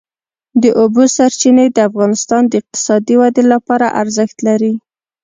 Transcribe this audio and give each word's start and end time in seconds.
د 0.63 0.63
اوبو 0.81 1.03
سرچینې 1.15 1.65
د 1.71 1.77
افغانستان 1.89 2.41
د 2.47 2.53
اقتصادي 2.61 3.15
ودې 3.21 3.43
لپاره 3.53 3.85
ارزښت 4.01 4.37
لري. 4.47 4.73